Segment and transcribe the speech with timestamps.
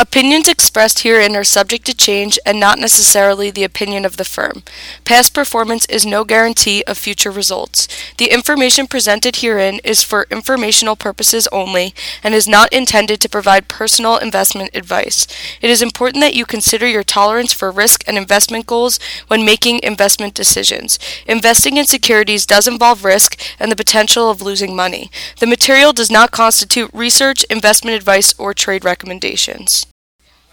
[0.00, 4.62] Opinions expressed herein are subject to change and not necessarily the opinion of the firm.
[5.04, 7.88] Past performance is no guarantee of future results.
[8.16, 13.66] The information presented herein is for informational purposes only and is not intended to provide
[13.66, 15.26] personal investment advice.
[15.60, 19.80] It is important that you consider your tolerance for risk and investment goals when making
[19.82, 21.00] investment decisions.
[21.26, 25.10] Investing in securities does involve risk and the potential of losing money.
[25.40, 29.87] The material does not constitute research, investment advice, or trade recommendations.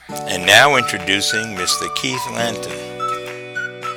[0.08, 1.94] And now introducing Mr.
[1.96, 2.72] Keith Lanton.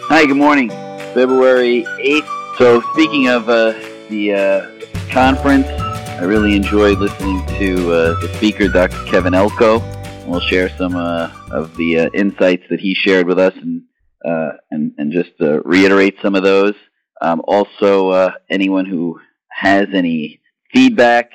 [0.08, 0.70] Hi, good morning.
[1.12, 2.56] February 8th.
[2.56, 3.72] So, speaking of uh,
[4.08, 9.04] the uh, conference, I really enjoyed listening to uh, the speaker, Dr.
[9.04, 9.80] Kevin Elko.
[10.26, 13.82] We'll share some uh, of the uh, insights that he shared with us and,
[14.24, 16.74] uh, and, and just reiterate some of those.
[17.20, 19.20] Um, also, anyone who
[19.50, 20.40] has any
[20.72, 21.32] feedback,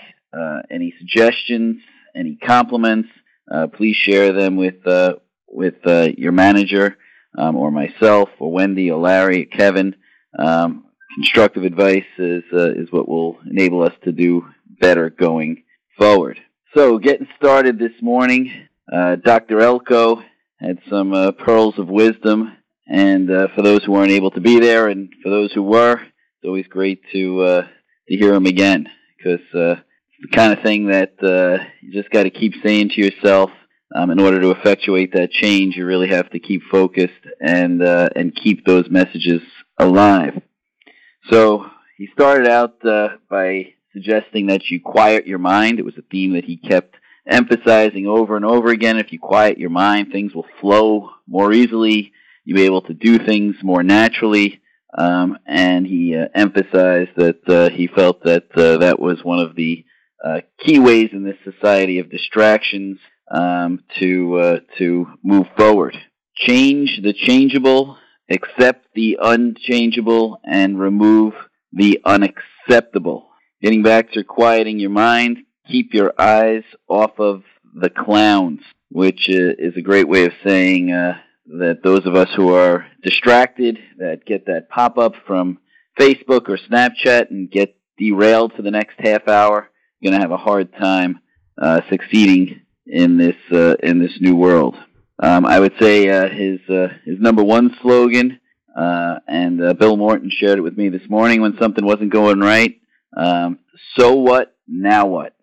[0.71, 1.79] any suggestions,
[2.15, 3.09] any compliments,
[3.51, 5.15] uh, please share them with uh,
[5.47, 6.97] with uh, your manager
[7.37, 9.95] um, or myself or Wendy or Larry or Kevin.
[10.37, 14.45] Um, constructive advice is uh, is what will enable us to do
[14.79, 15.63] better going
[15.97, 16.39] forward.
[16.75, 18.51] So, getting started this morning,
[18.91, 19.59] uh, Dr.
[19.59, 20.23] Elko
[20.59, 24.87] had some uh, pearls of wisdom, and for those who weren't able to be there,
[24.87, 27.63] and for those who were, it's always great to
[28.07, 29.77] to hear him again because
[30.31, 33.49] kind of thing that uh, you just got to keep saying to yourself.
[33.95, 38.09] Um, in order to effectuate that change, you really have to keep focused and uh,
[38.15, 39.41] and keep those messages
[39.77, 40.41] alive.
[41.29, 45.77] So he started out uh, by suggesting that you quiet your mind.
[45.77, 46.95] It was a theme that he kept
[47.29, 48.97] emphasizing over and over again.
[48.97, 52.11] If you quiet your mind, things will flow more easily.
[52.43, 54.59] You'll be able to do things more naturally.
[54.97, 59.55] Um, and he uh, emphasized that uh, he felt that uh, that was one of
[59.55, 59.85] the
[60.23, 65.95] uh, key ways in this society of distractions um, to uh, to move forward.
[66.35, 67.97] Change the changeable,
[68.29, 71.33] accept the unchangeable, and remove
[71.71, 73.27] the unacceptable.
[73.61, 75.39] Getting back to quieting your mind,
[75.69, 77.43] keep your eyes off of
[77.73, 81.17] the clowns, which uh, is a great way of saying uh,
[81.47, 85.59] that those of us who are distracted, that get that pop up from
[85.99, 89.69] Facebook or Snapchat and get derailed for the next half hour,
[90.03, 91.19] going to have a hard time
[91.61, 94.75] uh, succeeding in this uh, in this new world.
[95.21, 98.39] Um, I would say uh, his uh, his number one slogan,
[98.77, 102.39] uh, and uh, Bill Morton shared it with me this morning when something wasn't going
[102.39, 102.79] right.
[103.15, 103.59] Um,
[103.97, 104.55] so what?
[104.67, 105.35] Now what?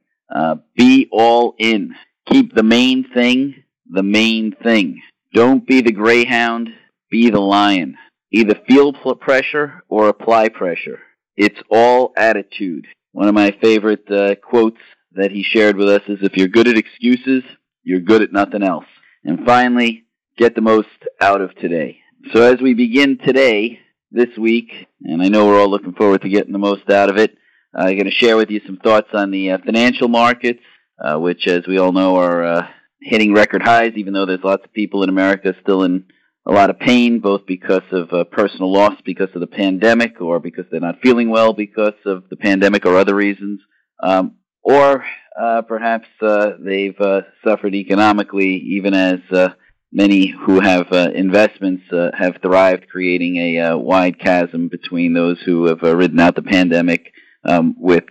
[0.77, 1.95] be all in.
[2.31, 5.03] Keep the main thing the main thing.
[5.35, 6.69] Don't be the greyhound.
[7.11, 7.97] Be the lion.
[8.33, 11.01] Either feel pressure or apply pressure.
[11.37, 12.87] It's all attitude.
[13.13, 14.81] One of my favorite uh, quotes
[15.13, 17.43] that he shared with us is if you're good at excuses,
[17.83, 18.87] you're good at nothing else.
[19.25, 20.05] And finally,
[20.37, 20.89] get the most
[21.21, 21.99] out of today.
[22.33, 23.81] So as we begin today,
[24.13, 24.73] this week,
[25.03, 27.37] and I know we're all looking forward to getting the most out of it,
[27.75, 30.63] I'm going to share with you some thoughts on the uh, financial markets,
[30.99, 32.69] uh, which, as we all know, are uh,
[33.01, 36.05] hitting record highs, even though there's lots of people in America still in
[36.51, 40.41] a lot of pain, both because of uh, personal loss because of the pandemic, or
[40.41, 43.61] because they're not feeling well because of the pandemic, or other reasons,
[44.03, 45.05] um, or
[45.41, 49.51] uh, perhaps uh, they've uh, suffered economically, even as uh,
[49.93, 51.85] many who have uh, investments
[52.19, 57.13] have thrived, creating a wide chasm between those who have ridden out the pandemic
[57.45, 58.05] um, with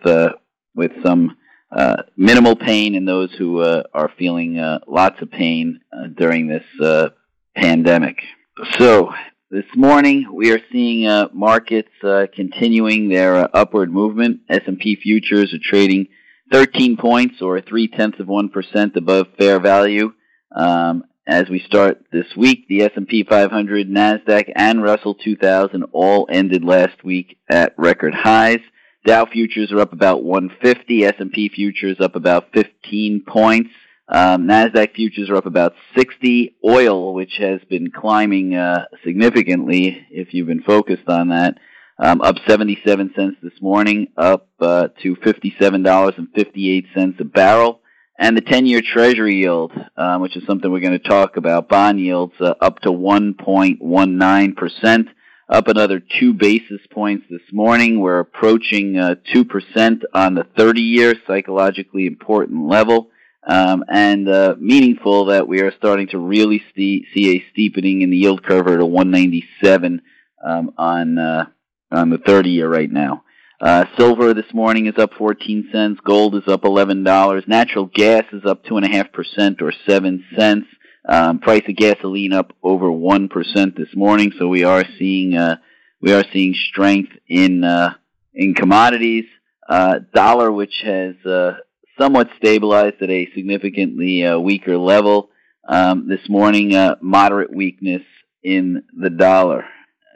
[0.73, 1.35] with some
[2.15, 4.55] minimal pain and those who are feeling
[4.87, 5.81] lots of pain
[6.15, 6.63] during this
[7.55, 8.17] pandemic.
[8.77, 9.11] So,
[9.51, 14.41] this morning we are seeing uh, markets uh, continuing their uh, upward movement.
[14.49, 16.07] S&P futures are trading
[16.51, 20.11] 13 points or three tenths of one percent above fair value.
[20.55, 26.63] Um, as we start this week, the S&P 500, Nasdaq, and Russell 2000 all ended
[26.63, 28.61] last week at record highs.
[29.05, 31.05] Dow futures are up about 150.
[31.05, 33.69] S&P futures up about 15 points.
[34.11, 36.55] Um, Nasdaq futures are up about 60.
[36.67, 41.59] Oil, which has been climbing uh, significantly, if you've been focused on that,
[41.99, 47.81] um, up 77 cents this morning, up uh, to $57.58 a barrel.
[48.17, 51.99] And the 10-year Treasury yield, um, which is something we're going to talk about, bond
[51.99, 55.07] yields uh, up to 1.19%,
[55.49, 57.99] up another two basis points this morning.
[57.99, 63.11] We're approaching uh, 2% on the 30-year psychologically important level
[63.47, 68.09] um, and uh, meaningful that we are starting to really see, see a steepening in
[68.09, 70.01] the yield curve at a 197
[70.45, 71.45] um, on uh,
[71.91, 73.23] on the 30 year right now.
[73.61, 75.99] Uh, silver this morning is up 14 cents.
[76.05, 77.47] Gold is up $11.
[77.47, 80.67] Natural gas is up 2.5% or 7 cents.
[81.07, 83.29] Um, price of gasoline up over 1%
[83.75, 84.31] this morning.
[84.37, 85.57] So we are seeing, uh,
[86.01, 87.95] we are seeing strength in, uh,
[88.33, 89.25] in commodities.
[89.67, 91.57] Uh, dollar, which has, uh,
[91.99, 95.29] somewhat stabilized at a significantly uh, weaker level.
[95.67, 98.01] Um, this morning, uh, moderate weakness
[98.43, 99.65] in the dollar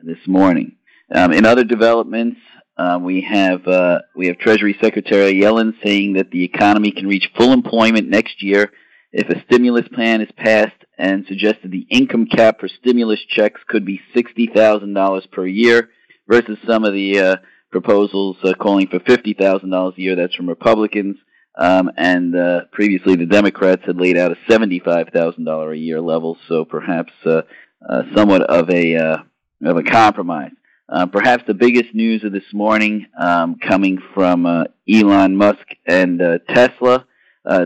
[0.04, 0.78] this morning.
[1.14, 2.40] Um, in other developments,
[2.76, 7.30] uh, we have uh, we have Treasury Secretary Yellen saying that the economy can reach
[7.38, 8.72] full employment next year
[9.12, 13.86] if a stimulus plan is passed, and suggested the income cap for stimulus checks could
[13.86, 15.90] be sixty thousand dollars per year,
[16.28, 17.36] versus some of the uh,
[17.72, 20.16] proposals uh, calling for fifty thousand dollars a year.
[20.16, 21.18] That's from Republicans.
[21.56, 26.02] Um, and uh, previously, the Democrats had laid out a seventy-five thousand dollar a year
[26.02, 27.44] level, so perhaps uh,
[27.88, 29.18] uh, somewhat of a uh,
[29.64, 30.52] of a compromise.
[30.90, 36.22] Uh, perhaps the biggest news of this morning um, coming from uh, Elon Musk and
[36.50, 37.06] Tesla,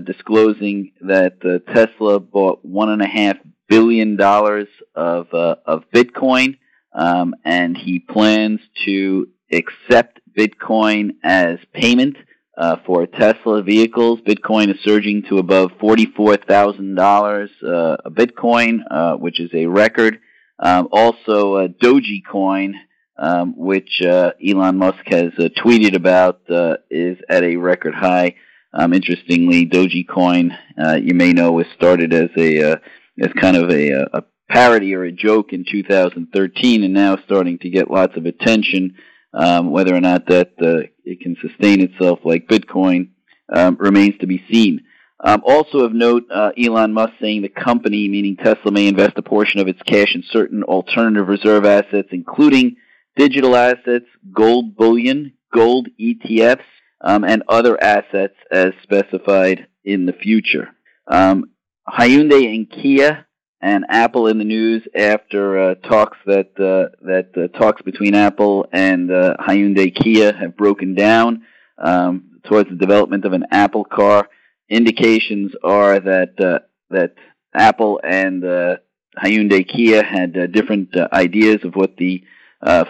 [0.03, 1.39] disclosing that
[1.73, 3.37] Tesla bought one and a half
[3.69, 6.57] billion dollars of of Bitcoin,
[6.93, 12.17] um, and he plans to accept Bitcoin as payment
[12.57, 14.19] uh, for Tesla vehicles.
[14.21, 20.19] Bitcoin is surging to above $44,000 uh, a Bitcoin, uh, which is a record.
[20.59, 22.73] Um, also, uh, Dogecoin,
[23.17, 28.35] um, which uh, Elon Musk has uh, tweeted about, uh, is at a record high.
[28.73, 32.79] Um, interestingly, Dogecoin, uh, you may know, was started as a
[33.19, 37.69] as kind of a, a parody or a joke in 2013, and now starting to
[37.69, 38.95] get lots of attention.
[39.33, 43.09] Um, whether or not that uh, it can sustain itself like Bitcoin
[43.53, 44.85] um, remains to be seen.
[45.19, 49.23] Um, also of note, uh, Elon Musk saying the company, meaning Tesla, may invest a
[49.23, 52.77] portion of its cash in certain alternative reserve assets, including
[53.15, 56.61] digital assets, gold bullion, gold ETFs,
[57.01, 60.69] um, and other assets as specified in the future.
[61.07, 61.51] Um,
[61.87, 63.26] Hyundai and Kia
[63.61, 68.67] and Apple in the news after uh, talks that uh, that uh, talks between Apple
[68.71, 71.43] and uh, Hyundai Kia have broken down
[71.77, 74.29] um, towards the development of an Apple car.
[74.69, 76.59] Indications are that uh,
[76.91, 77.15] that
[77.53, 78.75] Apple and uh,
[79.17, 82.23] Hyundai Kia had different ideas of what the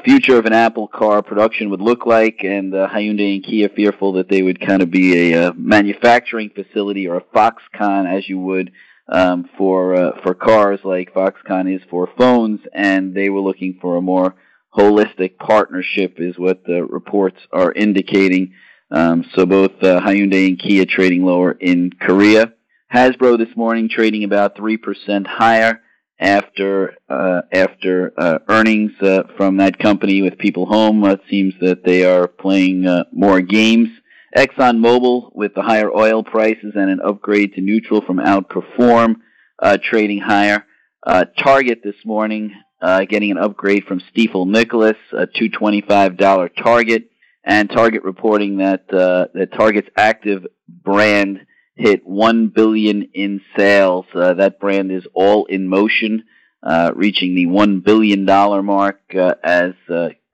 [0.04, 4.28] future of an Apple car production would look like, and Hyundai and Kia fearful that
[4.28, 8.72] they would kind of be a manufacturing facility or a Foxconn, as you would
[9.10, 13.98] um, for uh, for cars like Foxconn is for phones, and they were looking for
[13.98, 14.36] a more
[14.78, 18.54] holistic partnership, is what the reports are indicating.
[18.92, 22.54] Um, so both uh, Hyundai and Kia trading lower in Korea.
[22.94, 25.82] Hasbro this morning trading about three percent higher
[26.20, 31.04] after uh, after uh, earnings uh, from that company with people home.
[31.04, 33.90] It seems that they are playing uh, more games.
[34.38, 39.16] ExxonMobil, with the higher oil prices and an upgrade to neutral from Outperform,
[39.58, 40.64] uh, trading higher.
[41.02, 47.10] Uh, Target this morning uh, getting an upgrade from Stifel Nicolaus, a $225 Target,
[47.44, 51.40] and Target reporting that uh, that Target's active brand
[51.76, 54.06] hit one billion in sales.
[54.14, 56.26] Uh, that brand is all in motion,
[56.62, 59.74] uh, reaching the one billion dollar mark as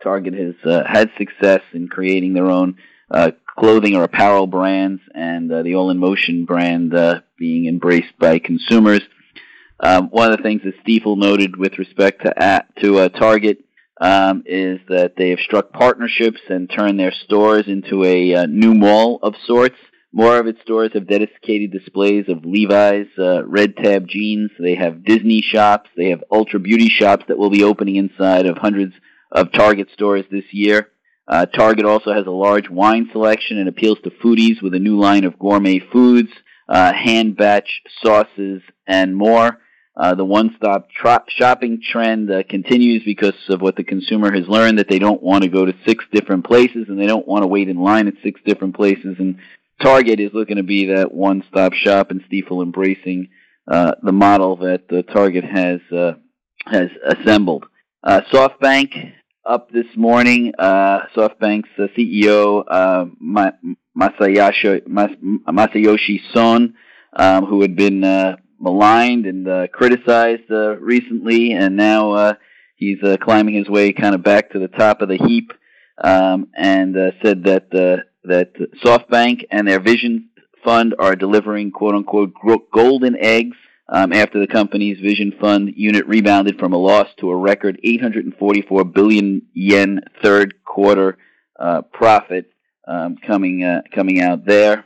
[0.04, 2.76] Target has had success in creating their own
[3.14, 8.18] uh, clothing or apparel brands, and uh, the All in Motion brand uh, being embraced
[8.20, 9.02] by consumers.
[9.80, 13.66] Um, one of the things that Stifel noted with respect to at, to uh, Target
[14.00, 18.74] um, is that they have struck partnerships and turned their stores into a uh, new
[18.74, 19.76] mall of sorts.
[20.12, 24.52] More of its stores have dedicated displays of Levi's uh, red tab jeans.
[24.60, 25.90] They have Disney shops.
[25.98, 28.94] They have Ulta Beauty shops that will be opening inside of hundreds
[29.32, 30.90] of Target stores this year.
[31.28, 35.00] Uh, Target also has a large wine selection and appeals to foodies with a new
[35.00, 36.30] line of gourmet foods,
[36.68, 39.60] uh, hand batch sauces, and more.
[39.96, 44.80] Uh, the one-stop tro- shopping trend uh, continues because of what the consumer has learned
[44.80, 47.48] that they don't want to go to six different places and they don't want to
[47.48, 49.16] wait in line at six different places.
[49.20, 49.38] And
[49.82, 53.30] Target is looking to be that one-stop shop, and Stifel embracing
[53.68, 55.80] uh, the model that uh, Target has
[56.66, 57.66] has assembled.
[58.04, 59.14] Uh, SoftBank
[59.46, 60.54] up this morning.
[60.58, 63.06] Uh, SoftBank's uh, CEO uh,
[63.98, 66.76] Masayoshi, Masayoshi Son,
[67.16, 72.34] um, who had been uh, maligned and uh, criticized uh, recently, and now uh,
[72.76, 75.52] he's uh, climbing his way kind of back to the top of the heap,
[76.04, 80.30] um, and uh, said that uh, that SoftBank and their Vision
[80.64, 82.34] Fund are delivering quote unquote
[82.72, 83.58] golden eggs
[83.90, 88.86] um, after the company's Vision Fund unit rebounded from a loss to a record 844
[88.86, 91.18] billion yen third quarter
[91.60, 92.52] uh, profit
[92.88, 94.86] um, coming uh, coming out there.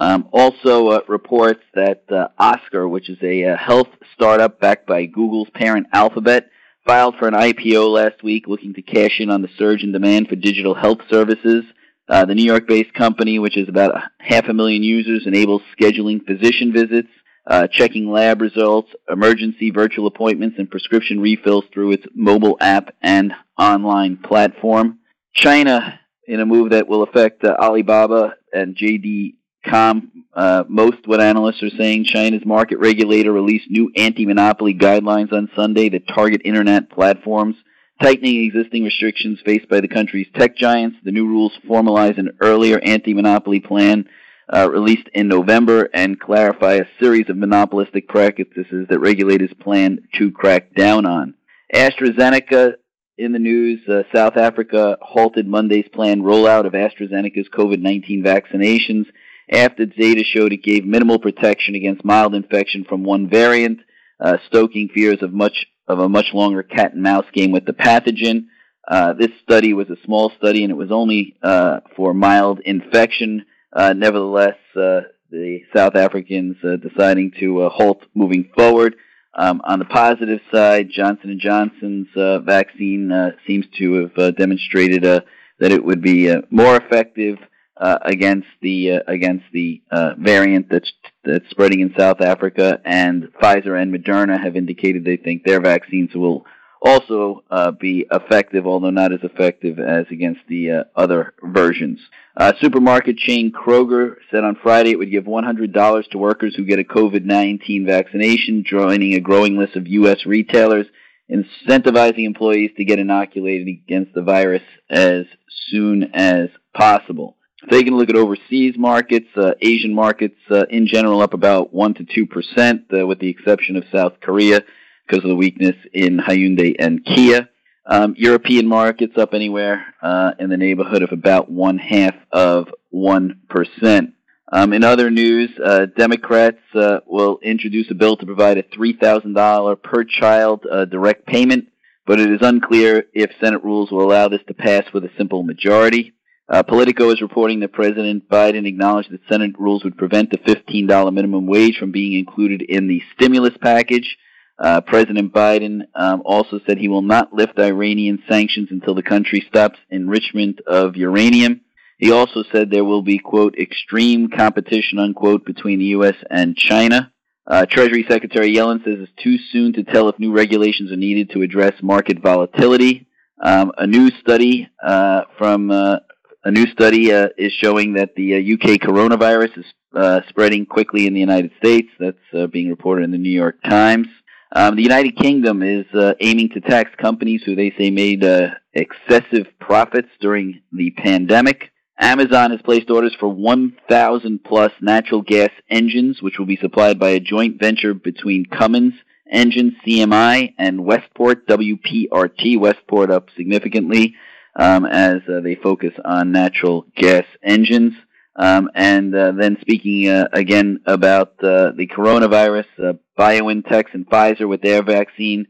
[0.00, 5.06] Um, also uh, reports that uh, Oscar, which is a, a, health startup backed by
[5.06, 6.50] Google's parent Alphabet,
[6.86, 10.28] filed for an IPO last week looking to cash in on the surge in demand
[10.28, 11.64] for digital health services.
[12.08, 16.72] Uh, the New York-based company, which is about half a million users, enables scheduling physician
[16.72, 17.08] visits,
[17.48, 23.32] uh, checking lab results, emergency virtual appointments, and prescription refills through its mobile app and
[23.56, 24.98] online platform.
[25.34, 31.62] China, in a move that will affect uh, Alibaba and JD.com, uh, most what analysts
[31.62, 37.56] are saying, China's market regulator released new anti-monopoly guidelines on Sunday that target internet platforms,
[38.02, 40.98] tightening existing restrictions faced by the country's tech giants.
[41.02, 44.06] The new rules formalize an earlier anti-monopoly plan
[44.52, 50.30] uh, released in November and clarify a series of monopolistic practices that regulators plan to
[50.30, 51.34] crack down on.
[51.74, 52.74] AstraZeneca
[53.18, 59.06] in the news, uh, South Africa halted Monday's planned rollout of AstraZeneca's COVID-19 vaccinations
[59.50, 63.80] after data showed it gave minimal protection against mild infection from one variant,
[64.20, 67.72] uh, stoking fears of much of a much longer cat and mouse game with the
[67.72, 68.44] pathogen.
[68.86, 73.44] Uh, this study was a small study, and it was only uh, for mild infection.
[73.72, 78.96] Uh, nevertheless, uh, the South Africans uh, deciding to halt moving forward.
[79.34, 82.08] Um, on the positive side, Johnson & Johnson's
[82.44, 83.12] vaccine
[83.46, 87.38] seems to have demonstrated that it would be more effective
[87.80, 90.92] uh, against the uh, against the uh, variant that's
[91.24, 96.14] that's spreading in South Africa, and Pfizer and Moderna have indicated they think their vaccines
[96.14, 96.44] will
[96.80, 102.00] also uh, be effective, although not as effective as against the uh, other versions.
[102.36, 106.78] Uh, supermarket chain Kroger said on Friday it would give $100 to workers who get
[106.78, 110.24] a COVID-19 vaccination, joining a growing list of U.S.
[110.24, 110.86] retailers
[111.30, 115.24] incentivizing employees to get inoculated against the virus as
[115.68, 117.36] soon as possible.
[117.70, 121.94] Taking a look at overseas markets, uh, Asian markets uh, in general up about 1
[121.94, 124.62] to 2 percent, uh, with the exception of South Korea
[125.08, 127.48] because of the weakness in Hyundai and Kia.
[127.86, 133.40] Um, European markets up anywhere uh, in the neighborhood of about one half of 1
[133.48, 134.14] percent.
[134.52, 139.82] Um, in other news, uh, Democrats uh, will introduce a bill to provide a $3,000
[139.82, 141.68] per child direct payment,
[142.06, 145.42] but it is unclear if Senate rules will allow this to pass with a simple
[145.42, 146.14] majority.
[146.50, 151.12] Uh, Politico is reporting that President Biden acknowledged that Senate rules would prevent the $15
[151.12, 154.16] minimum wage from being included in the stimulus package.
[154.58, 159.44] Uh, President Biden um, also said he will not lift Iranian sanctions until the country
[159.48, 161.60] stops enrichment of uranium.
[161.98, 166.14] He also said there will be, quote, extreme competition, unquote, between the U.S.
[166.30, 167.12] and China.
[167.46, 171.30] Uh, Treasury Secretary Yellen says it's too soon to tell if new regulations are needed
[171.30, 173.06] to address market volatility.
[173.42, 175.98] Um, a new study uh, from uh,
[176.44, 181.06] a new study uh, is showing that the uh, UK coronavirus is uh, spreading quickly
[181.06, 181.88] in the United States.
[181.98, 184.08] That's uh, being reported in the New York Times.
[184.50, 188.48] Um, the United Kingdom is uh, aiming to tax companies who they say made uh,
[188.72, 191.70] excessive profits during the pandemic.
[192.00, 197.10] Amazon has placed orders for 1,000 plus natural gas engines, which will be supplied by
[197.10, 198.94] a joint venture between Cummins
[199.30, 202.58] Engine CMI and Westport WPRT.
[202.58, 204.14] Westport up significantly
[204.56, 207.92] um, as uh, they focus on natural gas engines.
[208.38, 214.48] Um, and uh, then speaking uh, again about uh, the coronavirus, uh, BioNTech and Pfizer
[214.48, 215.48] with their vaccine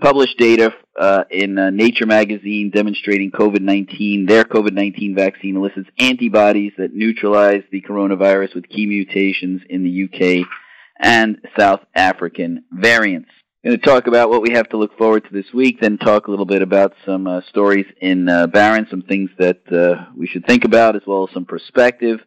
[0.00, 4.28] published data uh, in uh, Nature magazine demonstrating COVID-19.
[4.28, 10.46] Their COVID-19 vaccine elicits antibodies that neutralize the coronavirus with key mutations in the UK
[11.00, 13.30] and South African variants
[13.64, 16.26] going to talk about what we have to look forward to this week, then talk
[16.26, 20.26] a little bit about some uh, stories in uh, Barron, some things that uh, we
[20.26, 22.20] should think about, as well as some perspective.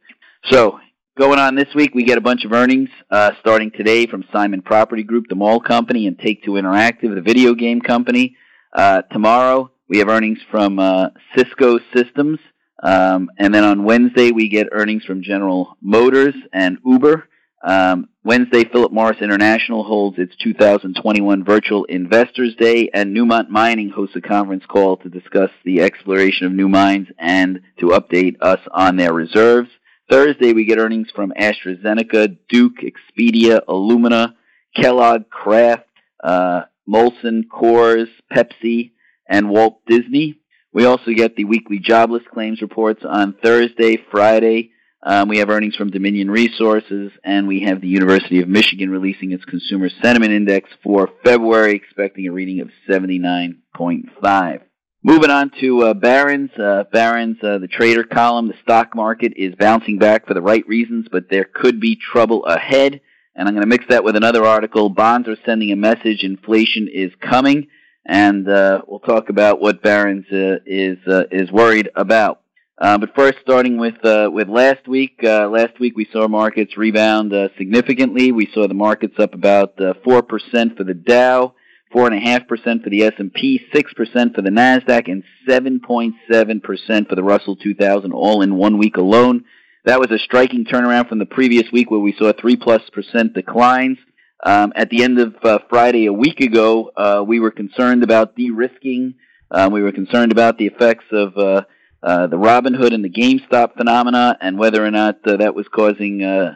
[0.45, 0.79] So,
[1.17, 4.61] going on this week, we get a bunch of earnings uh, starting today from Simon
[4.61, 8.37] Property Group, the mall company, and Take Two Interactive, the video game company.
[8.71, 12.39] Uh, tomorrow, we have earnings from uh, Cisco Systems.
[12.83, 17.27] Um, and then on Wednesday, we get earnings from General Motors and Uber.
[17.63, 24.17] Um, Wednesday, Philip Morris International holds its 2021 Virtual Investors Day, and Newmont Mining hosts
[24.17, 28.97] a conference call to discuss the exploration of new mines and to update us on
[28.97, 29.69] their reserves.
[30.09, 34.33] Thursday, we get earnings from AstraZeneca, Duke, Expedia, Illumina,
[34.75, 35.87] Kellogg, Kraft,
[36.21, 38.91] uh, Molson, Coors, Pepsi,
[39.27, 40.35] and Walt Disney.
[40.73, 44.72] We also get the weekly jobless claims reports on Thursday, Friday,
[45.05, 49.33] um, we have earnings from Dominion Resources, and we have the University of Michigan releasing
[49.33, 54.61] its Consumer Sentiment Index for February, expecting a reading of 79.5.
[55.05, 56.51] Moving on to uh, Barron's.
[56.57, 60.65] Uh, Barron's, uh, the trader column, the stock market is bouncing back for the right
[60.65, 63.01] reasons, but there could be trouble ahead.
[63.35, 64.87] And I'm going to mix that with another article.
[64.87, 67.67] Bonds are sending a message inflation is coming.
[68.05, 72.42] And uh, we'll talk about what Barron's uh, is, uh, is worried about.
[72.83, 75.23] But first, starting with, uh, with last week.
[75.23, 78.31] Uh, last week we saw markets rebound significantly.
[78.31, 81.55] We saw the markets up about 4% for the Dow.
[81.93, 88.41] 4.5% for the S&P, 6% for the NASDAQ, and 7.7% for the Russell 2000, all
[88.41, 89.45] in one week alone.
[89.85, 93.33] That was a striking turnaround from the previous week where we saw 3 plus percent
[93.33, 93.97] declines.
[94.43, 98.35] Um, at the end of uh, Friday a week ago, uh, we were concerned about
[98.35, 99.15] de-risking.
[99.51, 101.65] Uh, we were concerned about the effects of
[102.03, 105.65] uh, uh, the Robinhood and the GameStop phenomena and whether or not uh, that was
[105.73, 106.55] causing uh,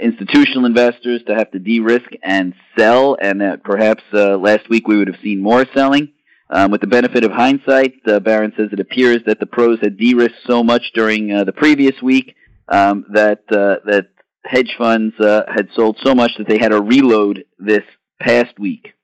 [0.00, 4.96] institutional investors to have to de-risk and sell, and that perhaps uh, last week we
[4.96, 6.12] would have seen more selling.
[6.48, 9.98] Um, with the benefit of hindsight, uh, Barron says it appears that the pros had
[9.98, 12.36] de-risked so much during uh, the previous week
[12.68, 14.08] um, that uh, that
[14.44, 17.82] hedge funds uh, had sold so much that they had to reload this
[18.20, 18.94] past week,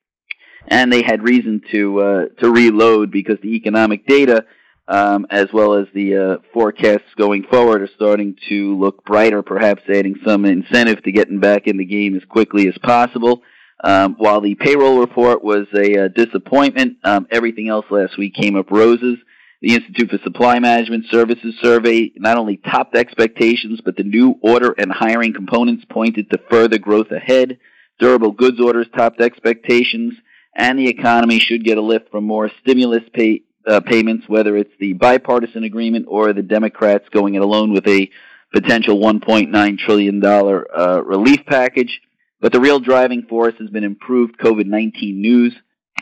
[0.68, 4.44] and they had reason to uh, to reload because the economic data
[4.92, 9.80] um, as well as the uh, forecasts going forward are starting to look brighter, perhaps
[9.88, 13.42] adding some incentive to getting back in the game as quickly as possible.
[13.82, 18.54] Um, while the payroll report was a uh, disappointment, um, everything else last week came
[18.54, 19.16] up roses.
[19.62, 24.74] The Institute for Supply Management Services survey not only topped expectations, but the new order
[24.76, 27.58] and hiring components pointed to further growth ahead.
[27.98, 30.12] Durable goods orders topped expectations,
[30.54, 34.72] and the economy should get a lift from more stimulus pay, uh, payments, whether it's
[34.78, 38.10] the bipartisan agreement or the Democrats going it alone with a
[38.52, 42.00] potential $1.9 trillion uh, relief package.
[42.40, 45.54] But the real driving force has been improved COVID 19 news.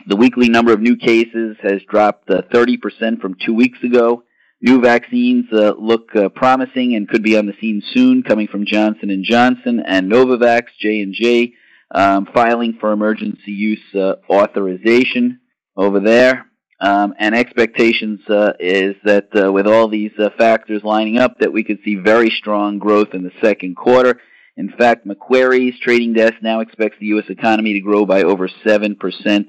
[0.07, 4.23] The weekly number of new cases has dropped uh, 30% from two weeks ago.
[4.59, 8.65] New vaccines uh, look uh, promising and could be on the scene soon, coming from
[8.65, 11.53] Johnson & Johnson and Novavax, J&J,
[11.93, 15.39] um, filing for emergency use uh, authorization
[15.75, 16.45] over there.
[16.81, 21.53] Um, and expectations uh, is that uh, with all these uh, factors lining up, that
[21.53, 24.19] we could see very strong growth in the second quarter.
[24.57, 27.25] In fact, Macquarie's trading desk now expects the U.S.
[27.29, 28.97] economy to grow by over 7%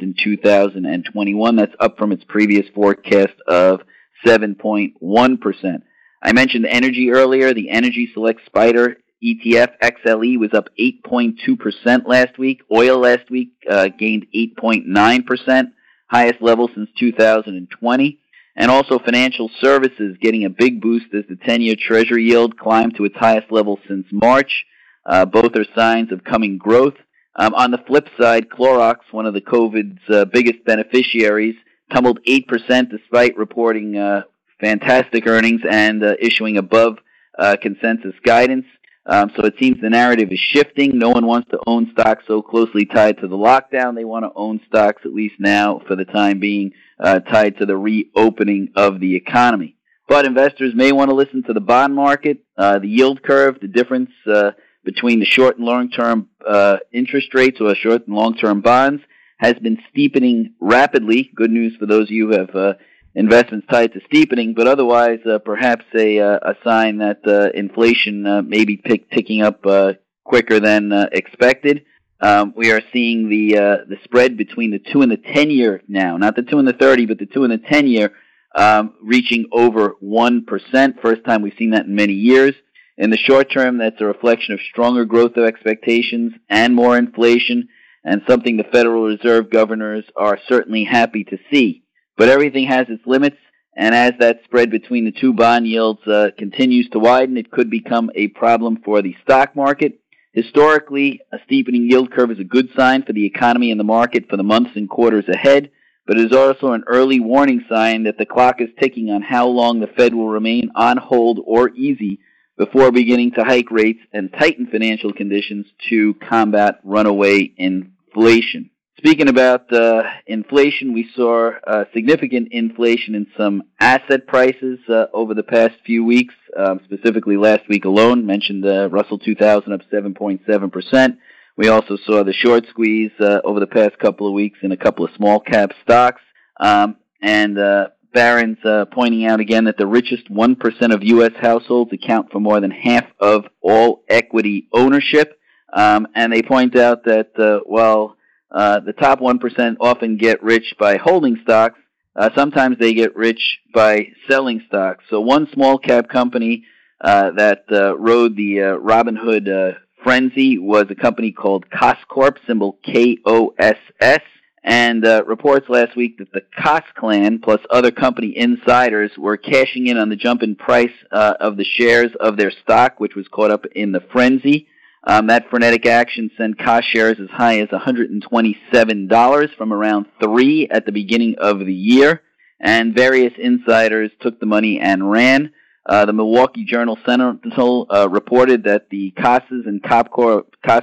[0.03, 1.57] in 2021.
[1.57, 3.81] That's up from its previous forecast of
[4.27, 5.83] 7.1%.
[6.23, 7.55] I mentioned energy earlier.
[7.55, 12.61] The Energy Select Spider ETF XLE was up 8.2% last week.
[12.71, 15.73] Oil last week uh, gained 8.9%
[16.13, 18.19] highest level since 2020.
[18.55, 23.07] And also financial services getting a big boost as the 10-year Treasury yield climbed to
[23.07, 24.67] its highest level since March.
[25.07, 26.95] Uh, both are signs of coming growth.
[27.35, 31.55] Um, on the flip side, Clorox, one of the COVID's uh, biggest beneficiaries,
[31.91, 34.23] tumbled 8% despite reporting uh,
[34.61, 36.99] fantastic earnings and uh, issuing above
[37.39, 38.67] uh, consensus guidance.
[39.05, 40.97] Um, so it seems the narrative is shifting.
[40.97, 43.97] No one wants to own stocks so closely tied to the lockdown.
[43.97, 47.67] They want to own stocks, at least now, for the time being, uh, tied to
[47.67, 49.77] the reopening of the economy.
[50.09, 53.69] But investors may want to listen to the bond market, uh, the yield curve, the
[53.69, 54.53] difference uh,
[54.85, 59.03] between the short and long term uh, interest rates or short and long term bonds
[59.39, 61.31] has been steepening rapidly.
[61.35, 62.75] Good news for those of you who have uh,
[63.15, 68.27] investments tied to steepening, but otherwise uh, perhaps a, uh, a sign that uh, inflation
[68.27, 69.93] uh, may be pick, picking up uh,
[70.25, 71.85] quicker than uh, expected.
[72.21, 75.83] Um, we are seeing the uh, the spread between the two and the ten year
[75.89, 78.13] now, not the two and the thirty, but the two and the ten year,
[78.55, 81.03] um, reaching over one percent.
[81.03, 82.55] First time we've seen that in many years.
[82.97, 87.69] In the short term, that's a reflection of stronger growth of expectations and more inflation,
[88.05, 91.82] and something the Federal Reserve governors are certainly happy to see.
[92.17, 93.39] But everything has its limits,
[93.77, 97.71] and as that spread between the two bond yields uh, continues to widen, it could
[97.71, 99.99] become a problem for the stock market.
[100.33, 104.29] Historically, a steepening yield curve is a good sign for the economy and the market
[104.29, 105.71] for the months and quarters ahead,
[106.07, 109.47] but it is also an early warning sign that the clock is ticking on how
[109.47, 112.19] long the Fed will remain on hold or easy
[112.59, 118.71] before beginning to hike rates and tighten financial conditions to combat runaway inflation.
[119.05, 125.35] Speaking about uh, inflation, we saw uh, significant inflation in some asset prices uh, over
[125.35, 128.25] the past few weeks, um, specifically last week alone.
[128.25, 131.17] Mentioned the Russell 2000 up 7.7%.
[131.57, 134.77] We also saw the short squeeze uh, over the past couple of weeks in a
[134.77, 136.23] couple of small cap stocks.
[136.61, 141.33] Um, and uh, Barron's uh, pointing out again that the richest 1% of U.S.
[141.41, 145.41] households account for more than half of all equity ownership.
[145.73, 148.17] Um, and they point out that, well,
[148.53, 151.79] uh, the top 1% often get rich by holding stocks.
[152.15, 155.05] uh, sometimes they get rich by selling stocks.
[155.09, 156.65] So one small cap company
[157.01, 162.39] uh, that uh, rode the uh, Robinhood uh, frenzy was a company called Koss Corp,
[162.47, 164.21] symbol K-O-S-S.
[164.65, 169.89] And uh, reports last week that the Koss clan plus other company insiders were cashing
[169.89, 173.27] in on the jump in price uh, of the shares of their stock, which was
[173.27, 174.69] caught up in the frenzy.
[175.05, 180.87] Um, that frenetic action sent Koss shares as high as $127 from around three at
[180.87, 182.23] the beginning of the year,
[182.61, 185.53] and various insiders took the money and ran.
[185.85, 190.09] Uh, the Milwaukee Journal Sentinel uh, reported that the Kosses and Koss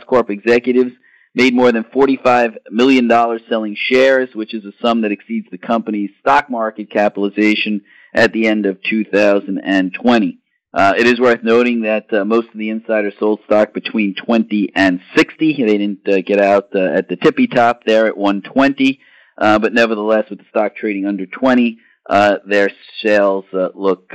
[0.06, 0.92] Corp executives
[1.34, 3.10] made more than $45 million
[3.48, 7.82] selling shares, which is a sum that exceeds the company's stock market capitalization
[8.14, 10.40] at the end of 2020.
[10.72, 14.72] Uh, it is worth noting that uh, most of the insiders sold stock between 20
[14.76, 15.56] and 60.
[15.58, 19.00] They didn't uh, get out uh, at the tippy top there at 120,
[19.38, 22.70] uh, but nevertheless, with the stock trading under 20, uh, their
[23.04, 24.12] sales look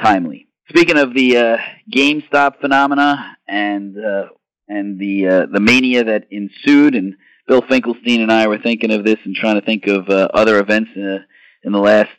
[0.00, 0.48] timely.
[0.68, 1.58] Speaking of the
[1.92, 3.96] GameStop phenomena and
[4.68, 7.14] and the the mania that ensued, and
[7.46, 10.90] Bill Finkelstein and I were thinking of this and trying to think of other events
[10.94, 12.10] in the last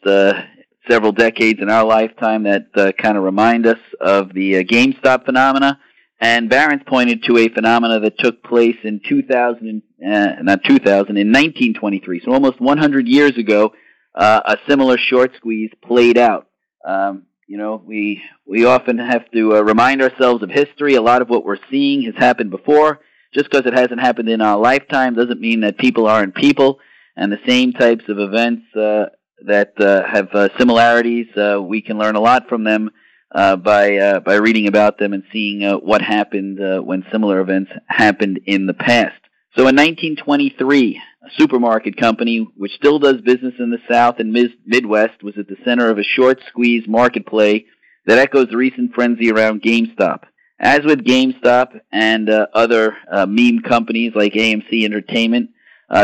[0.87, 5.25] several decades in our lifetime that uh, kind of remind us of the uh, GameStop
[5.25, 5.79] phenomena.
[6.21, 11.31] And Barron's pointed to a phenomena that took place in 2000, uh, not 2000, in
[11.31, 12.21] 1923.
[12.25, 13.73] So almost 100 years ago,
[14.15, 16.47] uh, a similar short squeeze played out.
[16.85, 20.95] Um, you know, we we often have to uh, remind ourselves of history.
[20.95, 22.99] A lot of what we're seeing has happened before.
[23.33, 26.79] Just because it hasn't happened in our lifetime doesn't mean that people aren't people.
[27.15, 29.07] And the same types of events uh,
[29.45, 31.27] that uh, have uh, similarities.
[31.35, 32.91] Uh, we can learn a lot from them
[33.33, 37.71] uh, by uh, by reading about them and seeing uh, what happened when similar events
[37.87, 39.21] happened in the past.
[39.55, 44.31] So in 1923, a supermarket company which still does business in the South and
[44.65, 47.65] Midwest was at the center of a short squeeze market play
[48.05, 50.23] that echoes the recent frenzy around GameStop.
[50.59, 52.95] As with GameStop and other
[53.27, 55.51] meme companies like AMC Entertainment,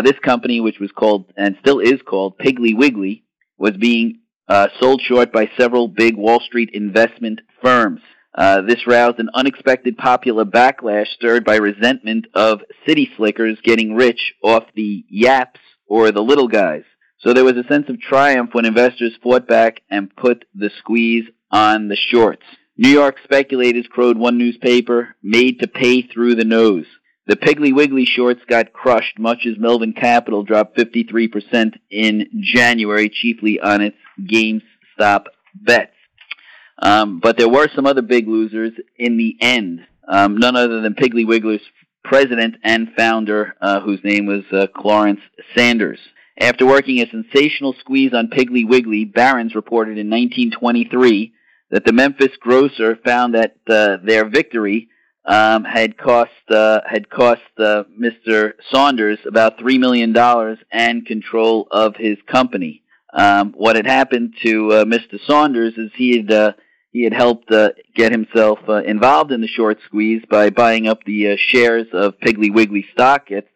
[0.04, 3.25] this company, which was called and still is called Piggly Wiggly,
[3.58, 8.02] was being uh, sold short by several big Wall Street investment firms.
[8.34, 14.34] Uh, this roused an unexpected popular backlash stirred by resentment of city slickers getting rich
[14.44, 16.84] off the yaps or the little guys.
[17.20, 21.24] So there was a sense of triumph when investors fought back and put the squeeze
[21.50, 22.44] on the shorts.
[22.78, 26.86] New York speculators crowed one newspaper, made to pay through the nose.
[27.28, 33.60] The Piggly Wiggly shorts got crushed, much as Melvin Capital dropped 53% in January, chiefly
[33.60, 35.92] on its GameStop bets.
[36.78, 39.82] Um, but there were some other big losers in the end.
[40.08, 41.62] Um, none other than Piggly Wiggly's
[42.04, 45.22] president and founder, uh, whose name was uh, Clarence
[45.56, 46.00] Saunders.
[46.40, 51.34] After working a sensational squeeze on Piggly Wiggly, Barron's reported in 1923
[51.72, 54.90] that the Memphis grocer found that uh, their victory
[55.26, 58.54] um, had cost uh, had cost uh, Mr.
[58.72, 62.84] Saunders about three million dollars and control of his company.
[63.14, 65.20] Um, what had happened to uh, Mr.
[65.26, 66.54] Saunders is he had uh,
[66.92, 71.04] he had helped uh, get himself uh, involved in the short squeeze by buying up
[71.06, 73.48] the shares of Piggly Wiggly stock at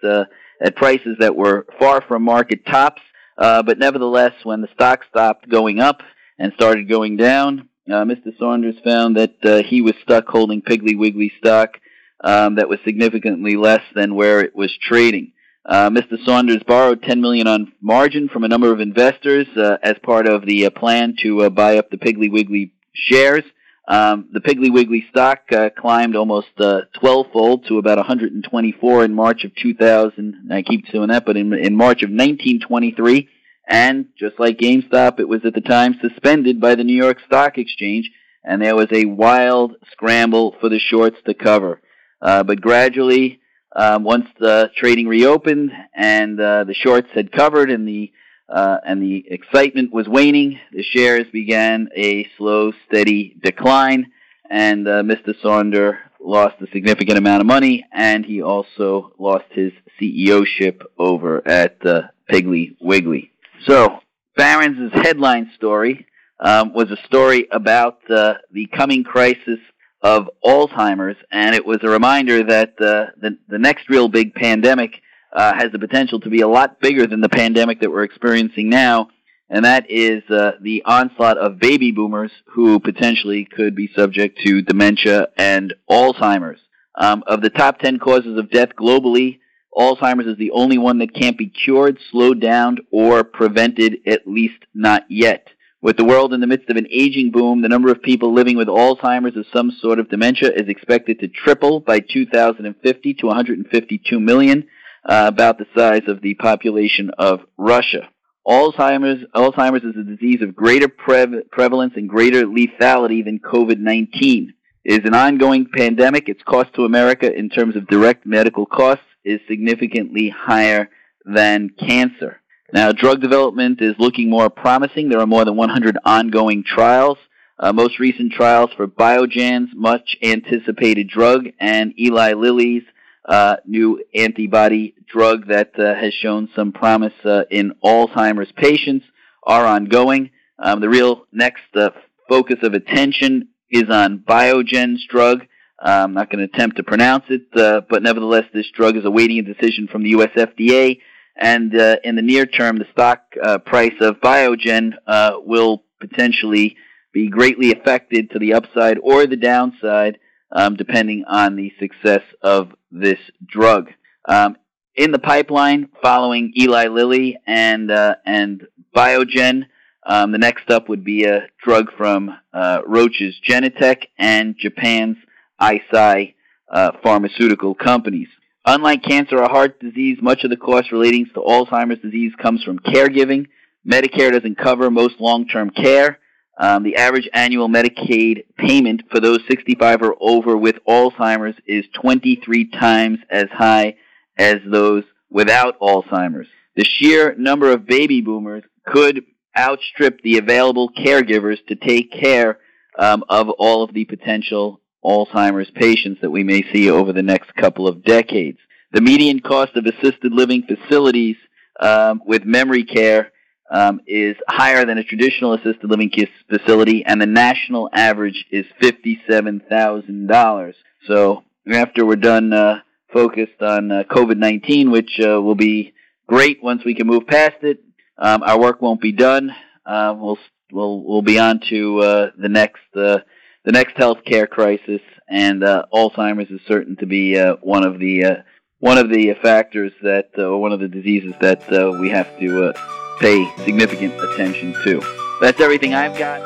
[0.61, 3.01] at prices that were far from market tops.
[3.37, 6.01] Uh, but nevertheless, when the stock stopped going up
[6.37, 8.37] and started going down, uh, Mr.
[8.37, 11.79] Saunders found that uh, he was stuck holding Piggly Wiggly stock
[12.23, 15.31] um, that was significantly less than where it was trading.
[15.65, 16.23] Uh, Mr.
[16.25, 20.45] Saunders borrowed 10 million on margin from a number of investors uh, as part of
[20.45, 23.43] the uh, plan to uh, buy up the Piggly Wiggly shares.
[23.87, 30.49] Um, the Piggly Wiggly stock climbed almost 12-fold to about 124 in March of 2000.
[30.51, 33.27] I keep doing that, but in, in March of 1923.
[33.69, 37.59] And just like GameStop, it was at the time suspended by the New York Stock
[37.59, 38.09] Exchange,
[38.43, 41.79] and there was a wild scramble for the shorts to cover.
[42.19, 43.39] Uh, but gradually,
[43.75, 48.11] um, once the trading reopened and uh, the shorts had covered and the
[48.49, 54.11] uh, and the excitement was waning, the shares began a slow, steady decline,
[54.49, 55.39] and uh, Mr.
[55.43, 61.47] Saunders lost a significant amount of money, and he also lost his CEO ship over
[61.47, 63.31] at uh, Piggly Wiggly.
[63.67, 63.99] So,
[64.37, 66.05] Barron's headline story
[66.39, 69.59] um, was a story about uh, the coming crisis
[70.01, 75.01] of Alzheimer's, and it was a reminder that uh, the, the next real big pandemic
[75.33, 78.69] uh, has the potential to be a lot bigger than the pandemic that we're experiencing
[78.69, 79.09] now,
[79.49, 84.61] and that is uh, the onslaught of baby boomers who potentially could be subject to
[84.61, 86.59] dementia and Alzheimer's.
[86.95, 89.39] Um, of the top 10 causes of death globally,
[89.75, 94.65] Alzheimer's is the only one that can't be cured, slowed down, or prevented, at least
[94.73, 95.47] not yet.
[95.81, 98.57] With the world in the midst of an aging boom, the number of people living
[98.57, 104.19] with Alzheimer's or some sort of dementia is expected to triple by 2050 to 152
[104.19, 104.67] million,
[105.07, 108.09] uh, about the size of the population of Russia.
[108.47, 114.47] Alzheimer's, Alzheimer's is a disease of greater pre- prevalence and greater lethality than COVID-19.
[114.83, 116.29] It is an ongoing pandemic.
[116.29, 120.89] Its cost to America in terms of direct medical costs is significantly higher
[121.25, 122.41] than cancer.
[122.71, 125.09] Now, drug development is looking more promising.
[125.09, 127.17] There are more than 100 ongoing trials.
[127.57, 132.83] Uh, most recent trials for Biogen's much anticipated drug and Eli Lilly's
[133.27, 139.05] uh, new antibody drug that uh, has shown some promise uh, in Alzheimer's patients
[139.43, 140.29] are ongoing.
[140.57, 141.89] Um, the real next uh,
[142.29, 145.45] focus of attention is on Biogen's drug.
[145.81, 149.39] Uh, I'm not going to attempt to pronounce it, but nevertheless, this drug is awaiting
[149.39, 150.31] a decision from the U.S.
[150.35, 150.99] FDA
[151.39, 156.75] and uh, in the near term, the stock uh, price of Biogen uh, will potentially
[157.13, 160.19] be greatly affected to the upside or the downside,
[160.51, 163.89] um, depending on the success of this drug.
[164.27, 164.57] Um,
[164.95, 169.63] in the pipeline, following Eli Lilly and uh, and Biogen,
[170.05, 175.17] um, the next up would be a drug from uh, Roche's Genentech and Japan's
[175.61, 176.35] Eisai
[176.71, 178.27] uh, pharmaceutical companies.
[178.65, 182.79] Unlike cancer or heart disease, much of the cost relating to Alzheimer's disease comes from
[182.79, 183.47] caregiving.
[183.89, 186.19] Medicare doesn't cover most long-term care.
[186.59, 192.69] Um, the average annual Medicaid payment for those 65 or over with Alzheimer's is 23
[192.71, 193.95] times as high
[194.37, 196.47] as those without Alzheimer's.
[196.75, 199.23] The sheer number of baby boomers could
[199.57, 202.59] outstrip the available caregivers to take care
[202.97, 207.53] um, of all of the potential Alzheimer's patients that we may see over the next
[207.55, 208.59] couple of decades.
[208.91, 211.37] The median cost of assisted living facilities
[211.79, 213.31] um, with memory care
[213.71, 216.11] um, is higher than a traditional assisted living
[216.49, 220.73] facility, and the national average is $57,000.
[221.07, 222.79] So after we're done uh,
[223.13, 225.93] focused on uh, COVID-19, which uh, will be
[226.27, 227.83] great once we can move past it,
[228.17, 229.51] um, our work won't be done.
[229.85, 230.37] Uh, we'll
[230.71, 233.19] we'll we'll be on to uh, the next uh,
[233.65, 238.25] the next healthcare crisis, and uh, Alzheimer's is certain to be uh, one of the
[238.25, 238.35] uh,
[238.79, 242.27] one of the factors that, uh, or one of the diseases that uh, we have
[242.39, 245.01] to uh, pay significant attention to.
[245.41, 246.41] That's everything I've got.